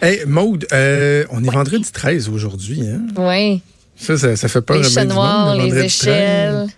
[0.00, 2.82] Hey, Maude, euh, on est vendredi 13 aujourd'hui.
[2.88, 3.02] Hein?
[3.16, 3.62] Oui.
[3.96, 6.52] Ça, ça, ça fait peur Les à bien du monde, chats noirs, le les échelles.
[6.66, 6.70] 13.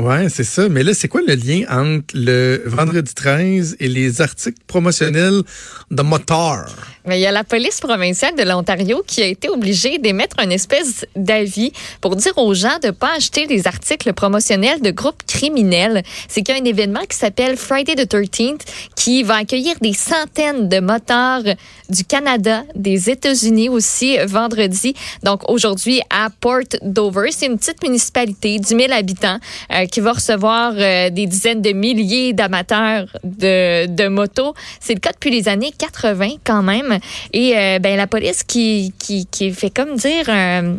[0.00, 0.66] Ouais, c'est ça.
[0.70, 5.42] Mais là, c'est quoi le lien entre le vendredi 13 et les articles promotionnels
[5.90, 6.74] de motard?
[7.06, 10.52] Mais il y a la police provinciale de l'Ontario qui a été obligée d'émettre une
[10.52, 15.22] espèce d'avis pour dire aux gens de ne pas acheter des articles promotionnels de groupes
[15.26, 16.02] criminels.
[16.28, 18.60] C'est qu'il y a un événement qui s'appelle Friday the 13th
[18.96, 21.54] qui va accueillir des centaines de motards
[21.88, 24.94] du Canada, des États-Unis aussi vendredi.
[25.22, 29.38] Donc aujourd'hui à Port Dover, c'est une petite municipalité, 10 000 habitants,
[29.72, 34.54] euh, qui va recevoir euh, des dizaines de milliers d'amateurs de, de motos.
[34.80, 36.98] C'est le cas depuis les années 80 quand même.
[37.32, 40.76] Et euh, ben la police qui, qui, qui fait comme dire, euh,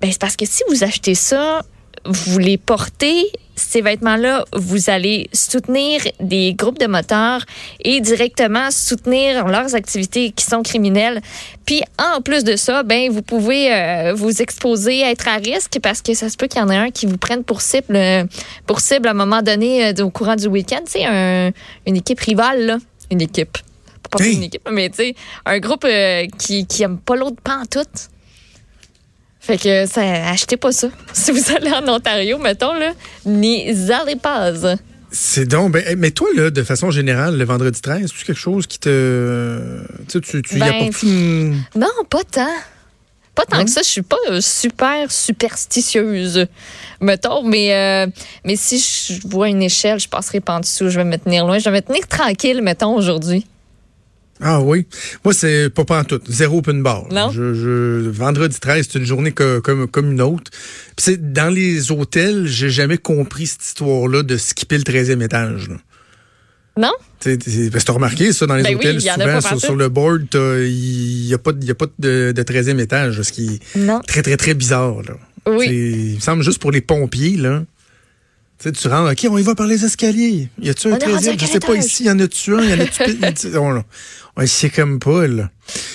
[0.00, 1.62] ben c'est parce que si vous achetez ça,
[2.04, 3.30] vous les portez,
[3.62, 7.44] ces vêtements-là, vous allez soutenir des groupes de moteurs
[7.80, 11.20] et directement soutenir leurs activités qui sont criminelles.
[11.64, 15.78] Puis en plus de ça, ben vous pouvez euh, vous exposer à être à risque
[15.82, 17.98] parce que ça se peut qu'il y en ait un qui vous prenne pour cible,
[18.66, 20.82] pour cible à un moment donné euh, au courant du week-end.
[20.86, 21.50] C'est un,
[21.86, 22.78] une équipe rivale, là.
[23.10, 23.58] Une équipe.
[24.10, 25.14] Pas une équipe, mais tu sais,
[25.46, 27.36] un groupe euh, qui, qui aime pas l'autre
[27.70, 27.80] tout.
[29.44, 30.88] Fait que ça, achetez pas ça.
[31.12, 32.92] Si vous allez en Ontario, mettons, là,
[33.26, 34.52] n'y allez pas.
[35.10, 38.66] C'est donc, ben, mais toi, là, de façon générale, le vendredi 13, c'est quelque chose
[38.66, 39.82] qui te.
[40.08, 41.62] Tu sais, tu, tu y Ben, apportes une.
[41.76, 42.46] Non, pas tant.
[43.34, 43.64] Pas tant Non?
[43.64, 43.82] que ça.
[43.82, 46.46] Je suis pas euh, super superstitieuse,
[47.00, 47.42] mettons.
[47.42, 48.06] Mais, euh,
[48.44, 50.88] mais si je vois une échelle, je passerai pas en dessous.
[50.88, 51.58] Je vais me tenir loin.
[51.58, 53.46] Je vais me tenir tranquille, mettons, aujourd'hui.
[54.44, 54.86] Ah oui.
[55.24, 56.20] Moi, c'est pas tout.
[56.28, 57.04] Zéro open bar.
[57.12, 57.30] Non?
[57.30, 60.50] Je, je- vendredi 13, c'est une journée co- comme, comme une autre.
[60.50, 65.68] Puis c'est dans les hôtels, j'ai jamais compris cette histoire-là de skipper le 13e étage.
[65.68, 65.76] là.
[66.76, 66.92] Non?
[67.20, 71.38] T'as remarqué ça dans les Ben hôtels, souvent sur, le board, t'as- il n'y a
[71.38, 74.00] pas, de- il y a pas de, de 13e étage, ce qui est Non.
[74.06, 75.02] très, très, très bizarre.
[75.02, 75.14] Là.
[75.46, 75.66] Oui.
[75.68, 77.62] Il me semble juste pour les pompiers, là.
[78.62, 80.48] Tu sais, tu rentres, OK, on y va par les escaliers.
[80.60, 81.34] Y a-tu un On est rendu 13e?
[81.34, 82.62] à Je sais pas ici, y en a-tu un?
[82.62, 83.56] Y en a-tu?
[83.56, 83.82] on,
[84.36, 85.50] on sait comme pas, là.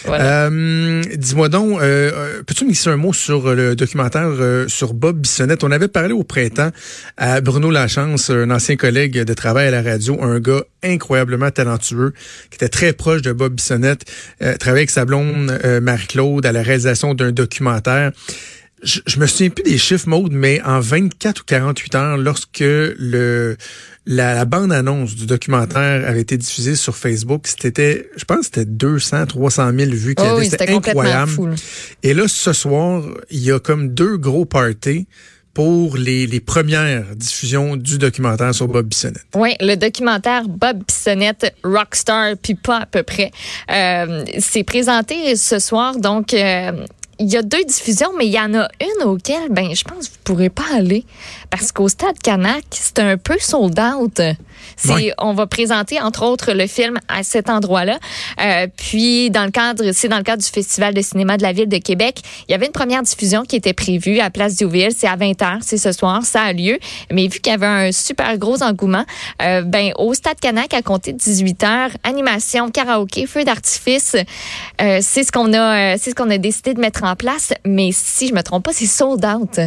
[0.05, 0.47] Voilà.
[0.47, 4.67] Euh, Dis-moi donc, euh, euh, peux-tu me glisser un mot sur euh, le documentaire euh,
[4.67, 5.63] sur Bob Bissonnette?
[5.63, 6.71] On avait parlé au printemps
[7.15, 12.13] à Bruno Lachance, un ancien collègue de travail à la radio, un gars incroyablement talentueux,
[12.49, 14.03] qui était très proche de Bob Bissonnette,
[14.41, 18.11] euh, travaillait avec sa blonde euh, Marie-Claude à la réalisation d'un documentaire.
[18.83, 22.59] Je, je me souviens plus des chiffres, Maude, mais en 24 ou 48 heures, lorsque
[22.59, 23.57] le
[24.07, 29.25] la, la bande-annonce du documentaire avait été diffusée sur Facebook, c'était, je pense, c'était 200,
[29.25, 30.15] 300 000 vues.
[30.15, 31.29] qu'il y Oh oui, c'était incroyable.
[31.29, 31.49] fou.
[32.03, 35.07] Et là, ce soir, il y a comme deux gros parties
[35.53, 39.25] pour les, les premières diffusions du documentaire sur Bob Bissonnette.
[39.35, 43.31] Oui, le documentaire Bob Bissonnette, Rockstar, puis pas à peu près.
[43.71, 46.85] Euh, c'est présenté ce soir, donc euh,
[47.19, 50.07] il y a deux diffusions, mais il y en a une auquel, ben, je pense
[50.07, 51.05] que vous pourrez pas aller
[51.49, 54.21] parce qu'au Stade Canac, c'est un peu sold out.
[54.85, 55.13] Ouais.
[55.17, 57.99] on va présenter entre autres le film à cet endroit-là.
[58.41, 61.51] Euh, puis dans le cadre, c'est dans le cadre du Festival de cinéma de la
[61.51, 64.91] ville de Québec, il y avait une première diffusion qui était prévue à Place Diouville.
[64.95, 66.79] C'est à 20h, c'est ce soir, ça a lieu.
[67.11, 69.05] Mais vu qu'il y avait un super gros engouement,
[69.41, 74.15] euh, ben au Stade Canac à compter de 18h, animation, karaoké, feu d'artifice,
[74.81, 77.53] euh, c'est ce qu'on a, euh, c'est ce qu'on a décidé de mettre en place.
[77.65, 79.59] Mais si je me trompe pas, c'est sold out.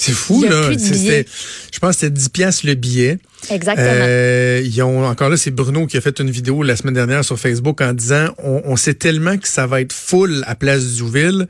[0.00, 0.70] C'est fou, là.
[0.72, 3.18] Je pense que c'était 10 piastres le billet.
[3.50, 3.86] Exactement.
[3.90, 7.24] Euh, ils ont encore là, c'est Bruno qui a fait une vidéo la semaine dernière
[7.24, 10.82] sur Facebook en disant on, on sait tellement que ça va être full à Place
[10.82, 11.48] Zouville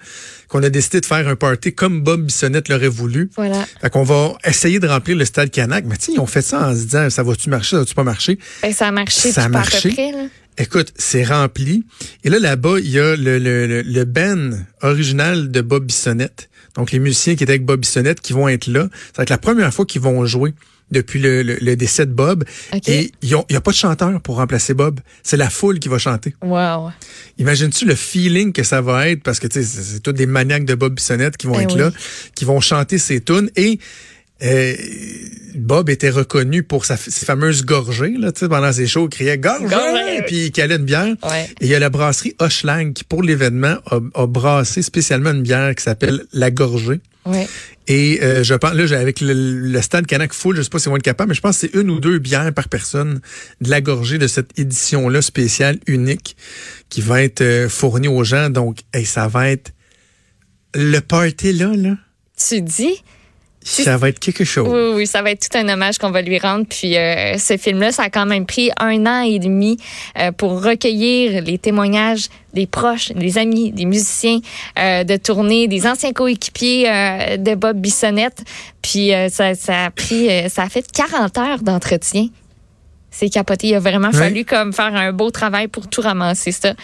[0.49, 3.29] qu'on a décidé de faire un party comme Bob Bissonnette l'aurait voulu.
[3.37, 3.67] Voilà.
[3.83, 5.85] Fait qu'on va essayer de remplir le stade Canac.
[5.87, 7.95] Mais tu sais, ils ont fait ça en se disant ça va-tu marcher, ça va-tu
[7.95, 8.39] pas marcher?
[8.63, 9.91] Ben, ça a marché, Ça a à marché.
[9.91, 10.13] peu près.
[10.13, 10.25] Là.
[10.59, 11.85] Écoute, c'est rempli.
[12.25, 14.51] Et là, là-bas, il y a le, le, le, le band
[14.83, 16.51] original de Bob Bissonnette.
[16.75, 18.89] Donc, les musiciens qui étaient avec Bob Bissonnette qui vont être là.
[18.93, 20.55] Ça va être la première fois qu'ils vont jouer
[20.91, 22.45] depuis le, le, le décès de Bob.
[22.75, 22.89] OK.
[22.89, 25.01] Et il n'y a pas de chanteur pour remplacer Bob.
[25.23, 26.35] C'est la foule qui va chanter.
[26.43, 26.91] Wow.
[27.39, 29.23] Imagines-tu le feeling que ça va être?
[29.23, 31.75] Parce que tu sais, c'est tous des maniaques de Bob Bissonnette qui vont Ben être
[31.75, 31.81] oui.
[31.81, 31.93] là,
[32.35, 33.51] qui vont chanter ses tunes.
[33.57, 33.79] Et
[34.43, 34.75] euh,
[35.55, 38.15] Bob était reconnu pour sa, ses fameuses gorgées.
[38.19, 39.67] Là, tu sais, pendant ses shows, il criait «Gorgée!
[39.67, 41.17] Gorgée!» Puis il calait une bière.
[41.25, 41.49] Ouais.
[41.61, 45.43] Et il y a la brasserie Hochelag qui, pour l'événement, a, a brassé spécialement une
[45.43, 47.01] bière qui s'appelle La Gorgée.
[47.27, 47.47] Ouais.
[47.89, 50.79] Et euh, je pense, là, j'ai- avec le, le stade Canac full, je sais pas
[50.79, 53.21] si on être capable, mais je pense que c'est une ou deux bières par personne
[53.61, 56.37] de la gorgée de cette édition-là spéciale, unique,
[56.89, 58.51] qui va être euh, fournie aux gens.
[58.51, 59.73] Donc, hey, ça va être
[60.75, 61.97] le party là, là.
[62.37, 63.03] Tu dis,
[63.69, 64.69] Ça va être quelque chose.
[64.69, 66.65] Oui, oui, ça va être tout un hommage qu'on va lui rendre.
[66.69, 69.77] Puis euh, ce film-là, ça a quand même pris un an et demi
[70.19, 74.39] euh, pour recueillir les témoignages des proches, des amis, des musiciens
[74.79, 76.85] euh, de tournée, des anciens coéquipiers
[77.39, 78.43] de Bob Bissonnette.
[78.81, 82.29] Puis ça, ça, a pris, ça a fait 40 heures d'entretien.
[83.11, 83.69] C'est capoté.
[83.69, 86.75] Il a vraiment fallu comme faire un beau travail pour tout ramasser ça.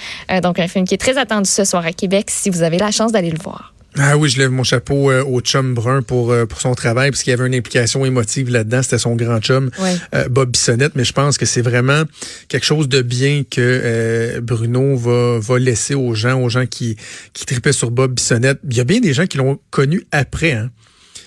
[0.43, 2.91] donc un film qui est très attendu ce soir à Québec si vous avez la
[2.91, 3.74] chance d'aller le voir.
[3.97, 7.11] Ah oui, je lève mon chapeau euh, au chum brun pour euh, pour son travail
[7.11, 8.83] parce qu'il y avait une implication émotive là-dedans.
[8.83, 9.71] C'était son grand chum,
[10.15, 10.97] euh, Bob Bissonnette.
[10.97, 12.03] Mais je pense que c'est vraiment
[12.49, 16.97] quelque chose de bien que Bruno va va laisser aux gens, aux gens qui
[17.35, 18.59] qui tripaient sur Bob Bissonnette.
[18.69, 20.53] Il y a bien des gens qui l'ont connu après.
[20.53, 20.71] Hein?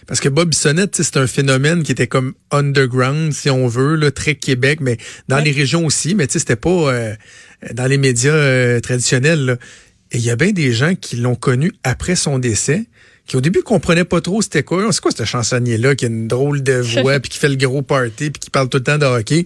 [0.05, 4.09] Parce que Bob Bissonnette, c'est un phénomène qui était comme underground, si on veut, là,
[4.09, 4.97] très Québec, mais
[5.27, 6.15] dans les régions aussi.
[6.15, 6.93] Mais c'était pas
[7.73, 9.45] dans les médias traditionnels.
[9.45, 9.57] Là.
[10.11, 12.85] Et il y a bien des gens qui l'ont connu après son décès,
[13.25, 14.91] qui au début comprenaient pas trop c'était quoi.
[14.91, 17.81] C'est quoi ce chansonnier-là qui a une drôle de voix, puis qui fait le gros
[17.81, 19.45] party, puis qui parle tout le temps de hockey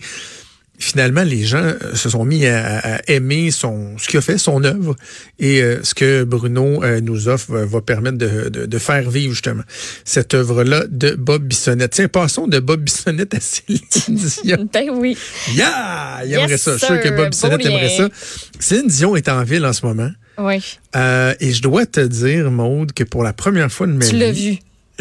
[0.81, 4.63] finalement, les gens euh, se sont mis à, aimer son, ce qu'il a fait, son
[4.63, 4.95] œuvre,
[5.39, 9.63] et euh, ce que Bruno euh, nous offre va, permettre de, de, faire vivre justement
[10.03, 11.91] cette œuvre-là de Bob Bissonnette.
[11.91, 13.81] Tiens, passons de Bob Bissonnette à Céline
[14.43, 14.69] Dion.
[14.73, 15.17] ben oui.
[15.53, 16.21] Yeah!
[16.25, 16.73] Il aimerait ça.
[16.73, 18.09] Je suis sûr que Bob Bissonnette aimerait ça.
[18.59, 20.09] Céline Dion est en ville en ce moment.
[20.41, 20.79] Oui.
[21.39, 24.09] et je dois te dire, Maude, que pour la première fois de ma vie...
[24.11, 24.57] Tu l'as vu?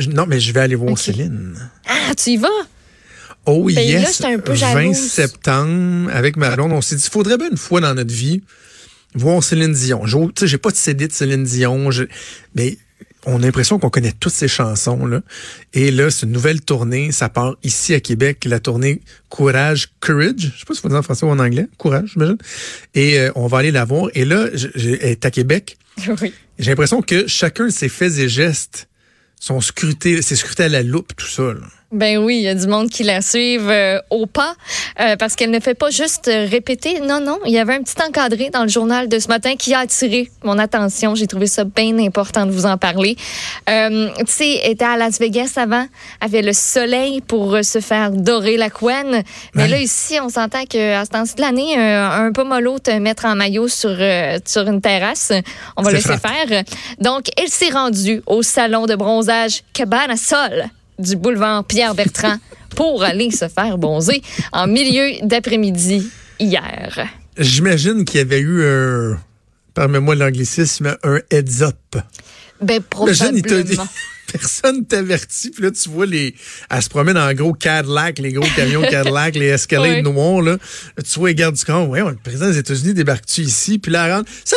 [0.08, 1.54] non, mais je vais aller voir Céline.
[1.86, 2.48] Ah, tu y vas?
[3.46, 7.38] Oh ben yes, un peu 20 septembre, avec ma blonde, on s'est dit, il faudrait
[7.38, 8.42] bien une fois dans notre vie
[9.14, 10.06] voir Céline Dion.
[10.06, 11.90] Je j'ai pas de CD de Céline Dion,
[12.54, 12.78] mais
[13.26, 15.20] on a l'impression qu'on connaît toutes ces chansons là.
[15.74, 20.52] Et là, c'est une nouvelle tournée, ça part ici à Québec, la tournée Courage, Courage.
[20.54, 22.38] Je sais pas si vous dire en français ou en anglais, Courage, j'imagine.
[22.94, 24.08] Et euh, on va aller la voir.
[24.14, 25.76] Et là, elle est à Québec.
[26.22, 26.32] Oui.
[26.58, 28.88] J'ai l'impression que chacun de ses faits et gestes
[29.38, 31.42] sont scrutés, c'est scruté à la loupe, tout ça.
[31.42, 31.60] Là.
[31.92, 34.54] Ben oui, il y a du monde qui la suive euh, au pas
[35.00, 37.00] euh, parce qu'elle ne fait pas juste répéter.
[37.00, 39.74] Non, non, il y avait un petit encadré dans le journal de ce matin qui
[39.74, 41.16] a attiré mon attention.
[41.16, 43.16] J'ai trouvé ça bien important de vous en parler.
[43.68, 45.84] Euh, tu sais, était à Las Vegas avant,
[46.20, 49.24] avait le soleil pour se faire dorer la couenne.
[49.54, 52.92] Mais là ici, on s'entend que à ce temps-ci de l'année, un, peu mollo te
[52.92, 53.96] mettre en maillot sur
[54.46, 55.32] sur une terrasse,
[55.76, 56.62] on va laisser faire.
[57.00, 60.70] Donc, elle s'est rendue au salon de bronzage Cabana Sol
[61.00, 62.36] du boulevard Pierre-Bertrand
[62.76, 66.08] pour aller se faire bonzer en milieu d'après-midi
[66.38, 67.08] hier.
[67.36, 69.18] J'imagine qu'il y avait eu un,
[69.74, 71.96] permets-moi l'anglicisme, un heads-up.
[72.60, 73.86] Ben, probablement.
[74.32, 75.50] personne t'avertit.
[75.50, 76.34] Puis là, tu vois, les,
[76.70, 80.56] elle se promène en gros Cadillac, les gros camions Cadillac, les escaliers noirs, là.
[80.96, 81.86] Tu vois les gardes du camp.
[81.86, 83.78] Ouais, le président des États-Unis débarque-tu ici?
[83.78, 84.30] Puis là, elle rentre.
[84.44, 84.56] C'est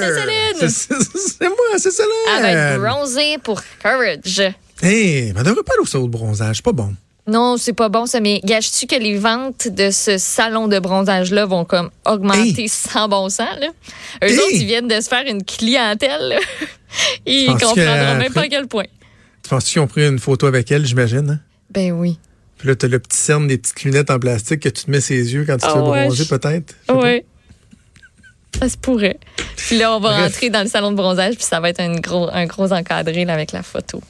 [0.00, 0.70] Céline!
[0.70, 2.12] C'est moi, c'est Céline!
[2.36, 4.54] Elle va être bronzée pour Courage.
[4.84, 6.94] Hé, mais on devrait pas aller au salon de bronzage, c'est pas bon.
[7.26, 11.46] Non, c'est pas bon ça, mais gâches-tu que les ventes de ce salon de bronzage-là
[11.46, 13.68] vont comme augmenter sans bon sens, là?
[14.22, 16.38] Eux autres, ils viennent de se faire une clientèle, là.
[17.26, 18.84] Ils comprendront même pas à quel point.
[19.42, 21.30] Tu penses qu'ils ont pris une photo avec elle, j'imagine?
[21.30, 21.40] Hein?
[21.70, 22.18] Ben oui.
[22.58, 25.00] Puis là, t'as le petit cerne des petites lunettes en plastique que tu te mets
[25.00, 26.74] ses yeux quand tu te fais bronzer, peut-être?
[26.90, 27.22] Oui.
[28.60, 29.18] Ça se pourrait.
[29.56, 31.96] Puis là, on va rentrer dans le salon de bronzage, puis ça va être un
[31.96, 34.00] gros, un gros encadré là, avec la photo.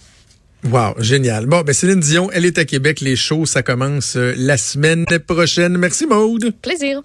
[0.71, 1.47] Wow, génial.
[1.47, 3.01] Bon, ben Céline Dion, elle est à Québec.
[3.01, 5.77] Les shows, ça commence euh, la semaine prochaine.
[5.77, 6.55] Merci Maude.
[6.63, 7.03] Plaisir.